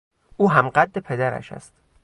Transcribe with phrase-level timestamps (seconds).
[0.37, 1.73] او هم قد پدرش است.